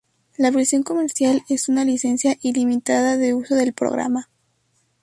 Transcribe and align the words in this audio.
La 0.35 0.49
versión 0.49 0.81
comercial 0.81 1.43
es 1.47 1.69
una 1.69 1.85
licencia 1.85 2.35
ilimitada 2.41 3.17
de 3.17 3.35
uso 3.35 3.53
del 3.53 3.71
programa. 3.71 4.31